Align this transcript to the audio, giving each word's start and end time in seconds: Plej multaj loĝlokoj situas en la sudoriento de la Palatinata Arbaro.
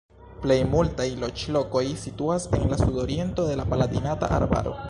Plej 0.45 0.55
multaj 0.69 1.05
loĝlokoj 1.25 1.83
situas 2.05 2.49
en 2.61 2.67
la 2.75 2.83
sudoriento 2.83 3.49
de 3.51 3.63
la 3.63 3.71
Palatinata 3.75 4.37
Arbaro. 4.41 4.79